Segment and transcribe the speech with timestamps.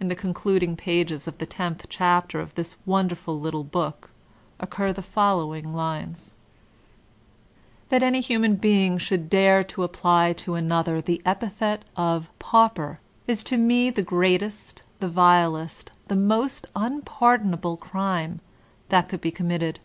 [0.00, 4.10] In the concluding pages of the tenth chapter of this wonderful little book
[4.60, 6.34] occur the following lines:
[7.88, 13.00] "That any human being should dare to apply to an other the epithet of 'pauper'
[13.26, 18.42] is to me the greatest, the vilest, the most unpardonable crime
[18.90, 19.76] that could be com mitted.